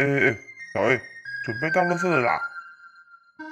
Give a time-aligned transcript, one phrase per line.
[0.00, 0.38] 哎哎哎，
[0.72, 0.98] 小 A，
[1.44, 2.40] 准备到乐色了啦？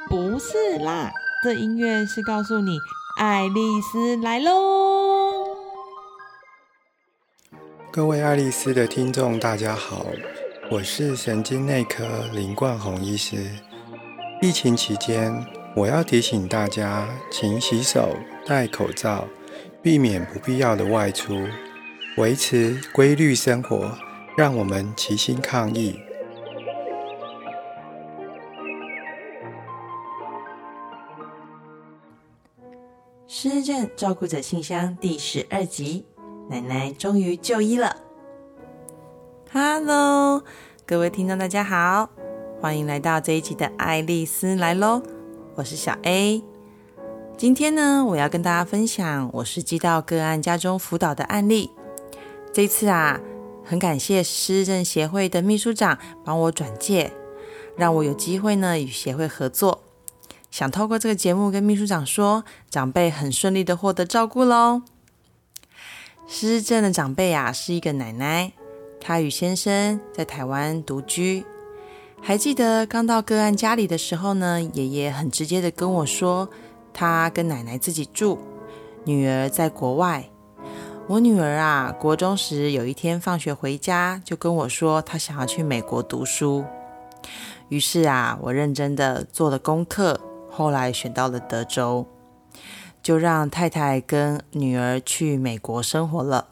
[0.08, 1.13] 不是啦，
[1.44, 2.78] 这音乐是告诉你，
[3.18, 5.45] 爱丽丝来喽。
[7.92, 10.07] 各位爱丽丝的听众，大家好，
[10.70, 13.36] 我是神经内科林冠宏医师。
[14.40, 15.46] 疫情期间，
[15.76, 19.28] 我要提醒大家，勤洗手、戴口罩，
[19.82, 21.46] 避免不必要的外出，
[22.16, 23.98] 维持规律生活，
[24.34, 26.00] 让我们齐心抗疫。
[33.41, 36.05] 失智症照顾者信箱第十二集，
[36.51, 37.97] 奶奶终于就医了。
[39.52, 40.42] Hello，
[40.84, 42.11] 各位听众，大家好，
[42.61, 45.01] 欢迎来到这一集的《爱丽丝来喽》，
[45.55, 46.42] 我是小 A。
[47.37, 51.70] 今天呢，我要跟大家分享我实际到个案家中辅导的案例。
[52.52, 53.20] 这次啊，
[53.64, 57.12] 很感谢失智症协会的秘书长帮我转介，
[57.77, 59.84] 让我有机会呢与协会合作。
[60.51, 64.83] 想透过这个节目跟秘书长说，长辈很顺利的获得照顾喽。
[66.27, 68.53] 失智症的长辈啊，是一个奶奶，
[69.01, 71.45] 她与先生在台湾独居。
[72.21, 76.49] 还记得刚到个案家里的时候呢，爷爷很直接的跟我说，
[76.93, 78.41] 他跟奶奶自己住，
[79.05, 80.29] 女儿在国外。
[81.07, 86.65] 我女儿啊，国中时有一天放学回家，就跟我说她想要去美国读书。
[87.69, 90.21] 于是啊，我认真的做了功课。
[90.59, 92.05] 后来选到了德州，
[93.01, 96.48] 就让太太跟女儿去美国生活了。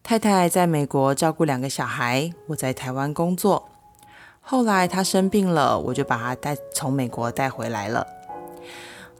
[0.00, 3.68] 太太在美国照顾两个小孩，我在台湾工作。
[4.40, 8.06] 后来她生病了，我就把她带从美国带回来了。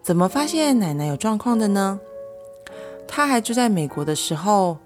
[0.00, 1.98] 怎么发现奶奶有状况的呢？
[3.08, 4.78] 她还住在美国的时候，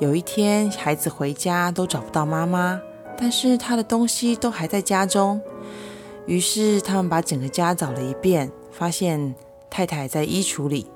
[0.00, 2.80] 有一天孩子回家都找不到妈妈，
[3.16, 5.40] 但是她的东西都还在家中。
[6.26, 9.34] 于是他们把整个家找了一遍，发现
[9.70, 10.86] 太太在衣橱里。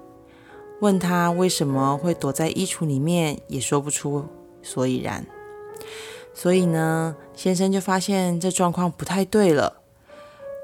[0.81, 4.27] 问他为什么会躲在衣橱里面，也说不出
[4.63, 5.27] 所以然。
[6.33, 9.83] 所以呢，先生就发现这状况不太对了。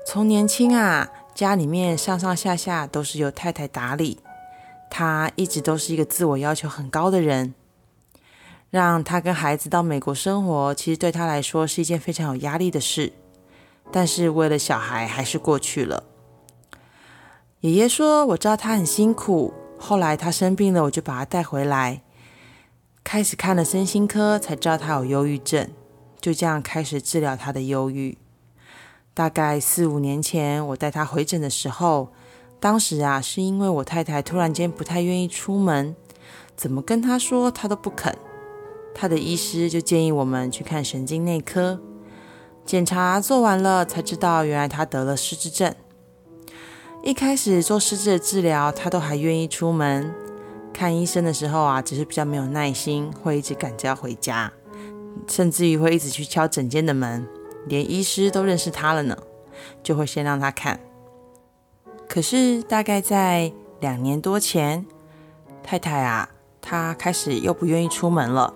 [0.07, 4.19] 从年轻啊，家里面上上下下都是由太太打理，
[4.91, 7.55] 他一直都是一个自我要求很高的人。
[8.71, 13.13] 让他跟孩子到美国生活，其实对他来说是一件非常有压力的事。
[13.91, 16.05] 但是为了小孩，还是过去了。
[17.61, 19.53] 爷爷说：“我知道他很辛苦。
[19.79, 22.03] 后来他生病了，我就把他带回来，
[23.03, 25.71] 开始看了身心科，才知道他有忧郁症。
[26.21, 28.19] 就这样开始治疗他的忧郁。
[29.15, 32.13] 大概四五年前，我带他回诊的时候，
[32.61, 35.97] 当时啊，是因为我太太突然间不太愿意出门，
[36.55, 38.17] 怎么跟他说他都不肯。
[38.95, 41.81] 他的医师就建议我们去看神经内科。”
[42.67, 45.73] 检查做完了，才知道原来他得了失智症。
[47.05, 50.13] 一开始做失智的治疗，他都还愿意出门
[50.73, 54.53] 看医生的时候啊，只是比较没有耐心，会一直赶着要回家，
[55.29, 57.25] 甚至于会一直去敲诊间的门，
[57.69, 59.17] 连医师都认识他了呢，
[59.85, 60.81] 就会先让他看。
[62.09, 64.85] 可是大概在两年多前，
[65.63, 68.53] 太太啊，她开始又不愿意出门了。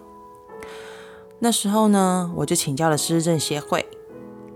[1.38, 3.86] 那时候呢，我就请教了失智症协会。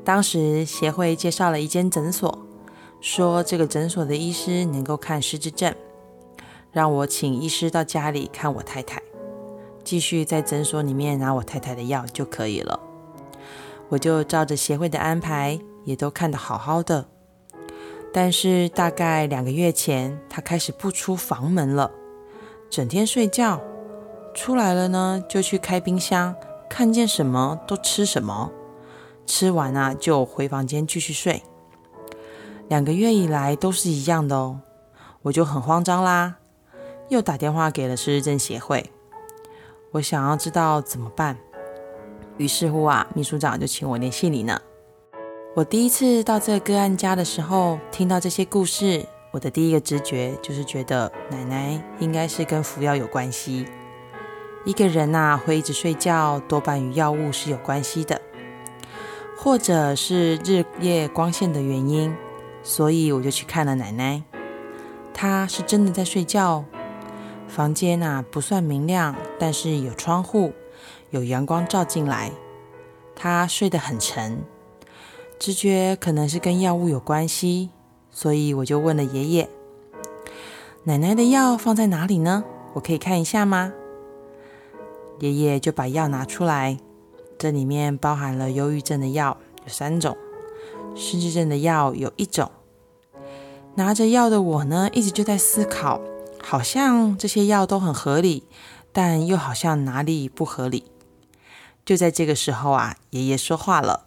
[0.04, 2.46] 当时协会介绍了一间诊所，
[3.00, 5.74] 说这个诊所的医师能够看失智症，
[6.70, 9.00] 让我请医师到家里看我太太，
[9.82, 12.78] 继续在诊所里面拿我太太的药就可以了。
[13.88, 17.06] 我就照着协会的安排，也都看得好好的。
[18.12, 21.90] 但是大概两个月前，他开始不出房门了，
[22.68, 23.60] 整天睡觉，
[24.34, 26.34] 出来了呢就去开冰箱，
[26.68, 28.52] 看见什么都吃什么。
[29.26, 31.42] 吃完啊，就回房间继续睡。
[32.68, 34.60] 两个月以来都是一样的哦，
[35.22, 36.36] 我就很慌张啦，
[37.08, 38.90] 又打电话给了失智症协会，
[39.92, 41.36] 我想要知道怎么办。
[42.36, 44.60] 于是乎啊，秘书长就请我联系你呢。
[45.54, 53.66] 我第一次到这个个案家的时候，听到这些故事，我的第一个直觉就是觉得奶奶应该是跟服药有关系。
[54.64, 58.20] 一个人呐会一直睡觉，多半与药物是有关系的。
[59.36, 62.14] 或者是日夜光线的原因，
[62.62, 64.22] 所以我就去看了奶奶。
[65.12, 66.64] 她是真的在睡觉，
[67.46, 70.52] 房间啊不算明亮，但是有窗户，
[71.10, 72.32] 有阳光照进来。
[73.14, 74.42] 她睡得很沉，
[75.38, 77.70] 直觉可能是跟药物有关系，
[78.10, 79.48] 所以我就问了爷爷
[80.84, 82.44] ：“奶奶的药放在哪里呢？
[82.72, 83.72] 我可以看一下吗？”
[85.20, 86.78] 爷爷就把药拿出来。
[87.38, 90.16] 这里面包含了忧郁症的药有三种，
[90.94, 92.50] 失智症的药有一种。
[93.76, 96.00] 拿着药的我呢，一直就在思考，
[96.42, 98.44] 好像这些药都很合理，
[98.92, 100.84] 但又好像哪里不合理。
[101.84, 104.06] 就在这个时候啊，爷爷说话了：“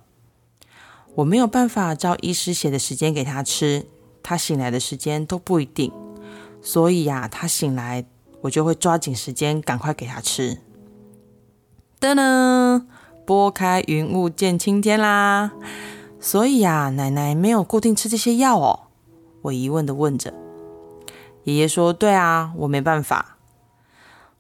[1.16, 3.86] 我没有办法照医师写的时间给他吃，
[4.24, 5.92] 他醒来的时间都不一定，
[6.62, 8.06] 所以呀，他醒来
[8.42, 10.58] 我就会抓紧时间赶快给他吃。”
[12.00, 12.86] 噔噔，
[13.28, 15.52] 拨开云雾见青天啦！
[16.18, 18.88] 所以呀，奶奶没有固定吃这些药哦。
[19.42, 20.34] 我疑问的问着，
[21.44, 23.36] 爷爷说：“对啊，我没办法。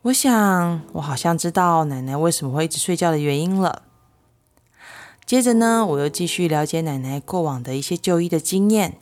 [0.03, 3.81] 我想，我好像知道奶奶为什么会一直睡觉的原因了。”
[5.27, 8.97] 接着呢，我又继续了解奶奶过往的一些就医的经验。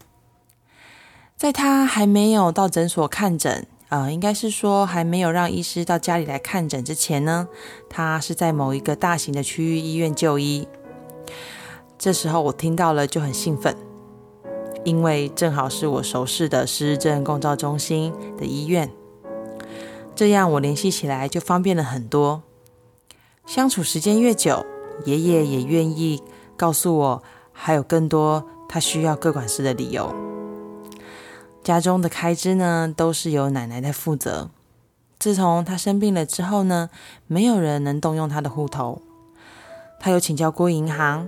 [1.37, 7.47] 在她还没有到诊所看诊，呃，应该是说还没有让医师到家里来看诊之前呢，
[7.89, 10.67] 他是在某一个大型的区域医院就医。
[11.97, 13.73] 这时候我听到了，就很兴奋。
[14.83, 18.91] 因为正好是我熟识的失智症共照中心的医院，
[20.13, 22.43] 这样我联系起来就方便了很多。
[23.45, 24.65] 相处时间越久，
[25.05, 26.21] 爷爷也愿意
[26.57, 30.34] 告诉我还有更多他需要各管事的理由。
[31.65, 34.51] 家中的开支呢，都是由奶奶在负责。
[35.17, 36.91] 自从她生病了之后呢，
[37.25, 39.01] 没有人能动用她的户头。
[39.99, 41.27] 她有请教过银行。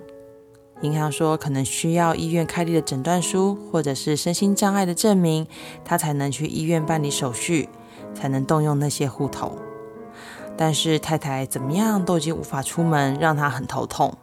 [0.82, 5.48] 银行说，可能需要医院开立的诊断书，或者是身心障碍的证明，
[5.84, 7.68] 她才能去医院办理手续，
[8.14, 9.58] 才能动用那些户头。
[10.56, 14.16] 但是太太怎么样都已经无法出门，让她很头痛。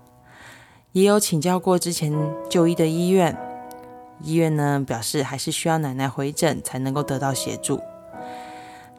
[0.93, 2.13] 也有请教过之前
[2.49, 3.37] 就医的医院，
[4.23, 7.81] 医院呢表示还是需要奶奶回诊才能够得到协助。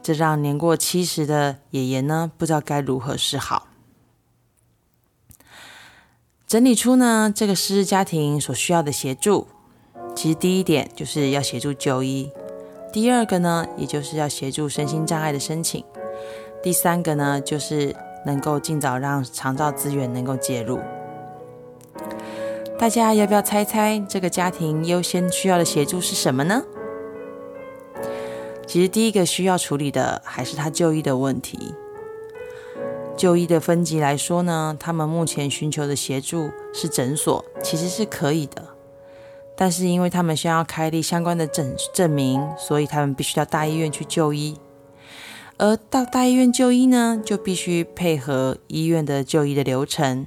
[0.02, 3.66] 这让年过七十的爷爷呢不知道该如何是好。
[6.46, 9.48] 整理出呢这个失智家庭所需要的协助，
[10.14, 12.30] 其实第一点就是要协助就医，
[12.92, 15.84] 第二个呢也就是要协助身心障碍的申请，
[16.62, 20.78] 第三个呢就是能够尽早让长照资源能够介入。
[22.78, 26.62] 大家要不要猜猜这个家庭优先需要的协助是什么呢？
[28.66, 31.74] 其实第一个需要处理的还是他就医的问题。
[33.16, 38.62] 就医的分级来说呢，他们目前寻求的协助是诊所，其实是可以的。
[39.56, 44.58] 但是因为他们需要开立相关的证证明，所以他们必须到大医院去就医。
[45.56, 50.26] 而到大医院就医呢，就必须配合医院的就医的流程，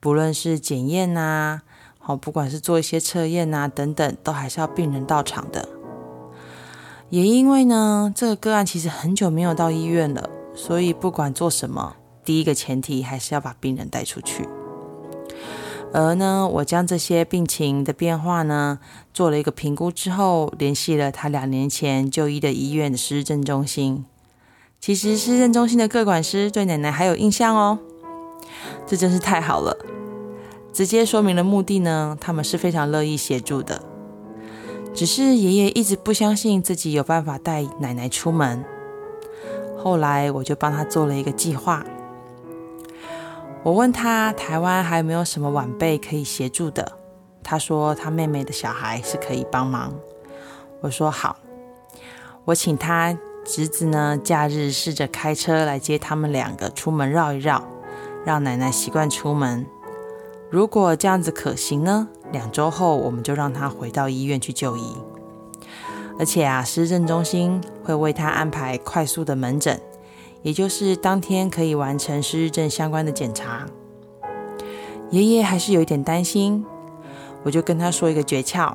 [0.00, 1.60] 不论是检验呐，
[2.06, 5.66] 好，不管是做一些测验啊等等，都还是要病人到场的。
[7.08, 11.96] 也因为呢，这个个案其实很久没有到医院了，所以不管做什么。
[12.22, 14.46] 第一个前提还是要把病人带出去，
[15.94, 18.78] 而呢，我将这些病情的变化呢
[19.14, 24.04] 做了一个评估之后，联系了他两年前就医的医院的失政中心。
[24.78, 27.78] 其实失政中心的各管师对奶奶还有印象哦，
[28.86, 29.74] 这真是太好了。
[30.74, 33.80] 直接说明了目的呢，他们是非常乐意协助的。
[34.92, 38.64] 只是爷爷一直不相信自己有办法带奶奶出门，
[39.78, 41.86] 后来我就帮他做了一个计划。
[43.62, 46.98] 我问他台湾还有没有什么晚辈可以协助的？
[47.44, 49.94] 他说他妹妹的小孩是可以帮忙。
[50.80, 51.36] 我说好，
[52.44, 57.62] 我请他侄子呢，假日试着开车来接他们两个出门绕一绕，
[58.24, 59.64] 让奶奶习惯出门。
[60.54, 64.94] 如果这样子可行呢，两周后我们就让他回到医院去就医。
[66.16, 69.80] 而且啊，失症中心会为他安排快速的门诊。
[70.42, 73.66] 也就是当天可以完成失智症相关的检查。
[75.10, 76.64] 爷爷还是有一点担心，
[77.42, 78.74] 我就跟他说一个诀窍，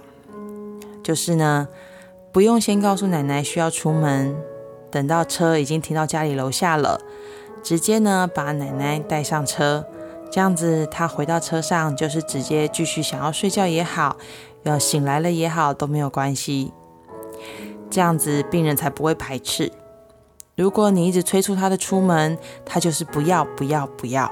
[1.01, 1.69] 就是呢，
[2.33, 4.35] 不用先告诉奶奶需要出门，
[4.91, 6.99] 等到车已经停到家里楼下了，
[7.63, 9.85] 直接呢把奶奶带上车，
[10.31, 14.17] 这样子他回到车上就是直接继续想要睡觉也好，
[14.63, 16.71] 要醒来了也好都没有关系，
[17.89, 19.71] 这样子病人才不会排斥。
[20.55, 24.31] 如果你一直催促他的出门，他就是不要不要不要。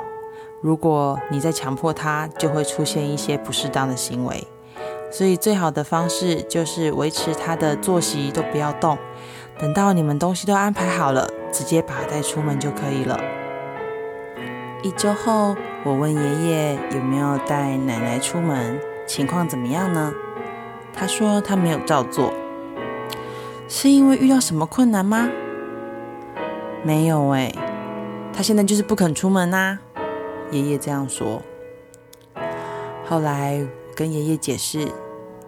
[0.61, 4.45] 如果你在强迫他，就会出现一些不适当的行为。
[5.09, 8.97] 所以最好的方式就是维持他的作息都不要动，
[9.57, 13.17] 等到你们东西都安排好了，直接把他带出门就可以了。
[14.83, 20.13] 一周后，我问爷爷有没有带奶奶出门，情况怎么样呢？
[20.93, 22.31] 他说他没有照做，
[23.67, 25.29] 是因为遇到什么困难吗？
[26.83, 27.51] 没有哎，
[28.31, 29.79] 他现在就是不肯出门呐。
[30.51, 31.41] 爷爷这样说。
[33.05, 33.65] 后来
[33.95, 34.87] 跟爷爷解释：“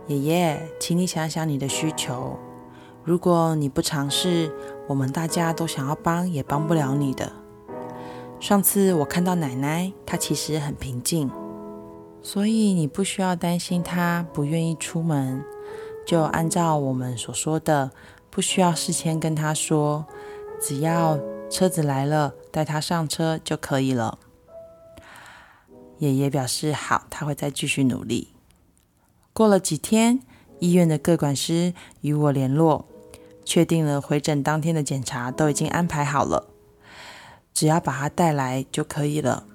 [0.07, 2.37] 爷爷，请你想想你的需求。
[3.03, 4.51] 如果你不尝试，
[4.87, 7.31] 我们大家都想要帮也帮不了你的。”
[8.39, 11.29] 上次我看到奶奶，她其实很平静，
[12.21, 15.43] 所以你不需要担心她不愿意出门。
[16.05, 17.91] 就按照我们所说的，
[18.31, 20.05] 不需要事先跟她说，
[20.59, 21.19] 只要
[21.49, 24.17] 车子来了，带她上车就可以了。
[25.99, 28.29] 爷爷表示好，他会再继续努力。
[29.33, 30.21] 过了几天，
[30.59, 32.85] 医院的各管师与我联络，
[33.43, 36.48] 确定了回诊当天的检查都已经安排好了，
[37.53, 39.45] 只要把他带来就可以了。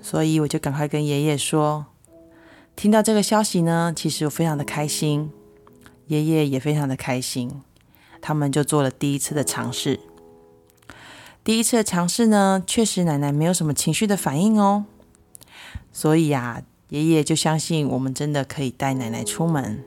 [0.00, 1.86] 所以我就赶快跟爷爷说，
[2.74, 5.30] 听到这个消息呢，其实我非常的开心。
[6.06, 7.60] 爷爷也非常的开心，
[8.22, 10.00] 他们就做了第一次的尝试。
[11.44, 14.86] 第一次的尝试呢，确实奶奶没有什么情绪的反应哦，
[15.92, 19.84] 所以啊，爷爷就相信我们真的可以带奶奶出门。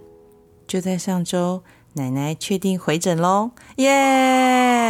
[0.67, 1.63] 就在上周，
[1.93, 4.80] 奶奶确定回诊喽，耶！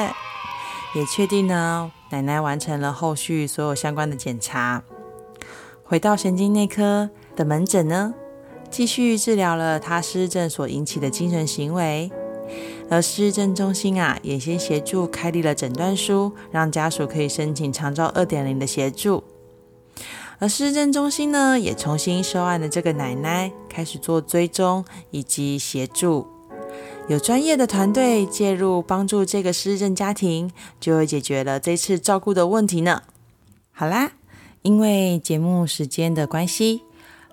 [0.94, 4.84] 也确定呢，奶奶完成了后续所有相关的检查，
[5.84, 8.14] 回到神经内科的门诊呢。
[8.70, 12.10] 继续治疗了他失智症所引起的精神行为，
[12.90, 19.24] 而失智症中心啊也先协助开立了诊断书，让家属可以申请长照二点零的协助。
[20.40, 26.26] 而失智症中心呢也重新收案的这个奶奶开始做追踪以及协助，
[27.12, 30.50] 有专业的团队介入帮助这个失智症家庭，
[30.80, 33.02] 就会解决了这次照顾的问题呢。
[33.74, 34.14] 好啦，
[34.62, 36.84] 因为节目时间的关系，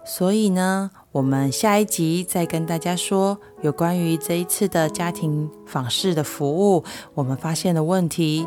[0.04, 0.90] 所以呢。
[1.12, 8.46] 我们下一集再跟大家说有关于这一次的家庭访视的服务，我们发现的问题，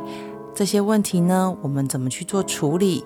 [0.53, 3.03] 这些问题呢，我们怎么去做处理？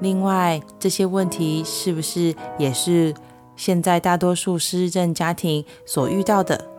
[0.00, 3.14] 另外，这些问题是不是也是
[3.56, 6.77] 现在大多数失智症家庭所遇到的？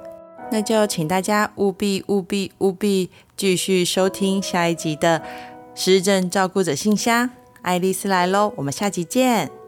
[0.51, 5.21] 那就请大家务必务必务必继续收听下一集的
[5.75, 7.29] 失智照顾者信箱。
[7.61, 9.58] 爱丽丝来喽，我们下集见。